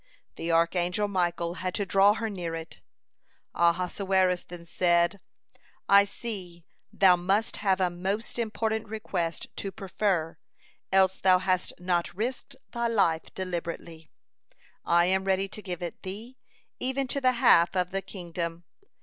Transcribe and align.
The 0.35 0.51
archangel 0.51 1.07
Michael 1.07 1.53
had 1.61 1.75
to 1.75 1.85
draw 1.85 2.15
her 2.15 2.27
near 2.27 2.55
it. 2.55 2.81
Ahasuerus 3.53 4.41
then 4.41 4.65
said: 4.65 5.19
"I 5.87 6.05
see, 6.05 6.65
thou 6.91 7.15
must 7.15 7.57
have 7.57 7.79
a 7.79 7.91
most 7.91 8.39
important 8.39 8.87
request 8.87 9.55
to 9.57 9.71
prefer, 9.71 10.39
else 10.91 11.21
thou 11.21 11.37
hadst 11.37 11.73
not 11.79 12.11
risked 12.17 12.55
thy 12.71 12.87
life 12.87 13.31
deliberately. 13.35 14.09
(149) 14.81 14.97
I 14.97 15.05
am 15.05 15.23
ready 15.23 15.47
to 15.49 15.61
give 15.61 15.83
it 15.83 16.01
thee, 16.01 16.35
even 16.79 17.05
to 17.07 17.21
the 17.21 17.33
half 17.33 17.75
of 17.75 17.91
the 17.91 18.01
kingdom. 18.01 18.63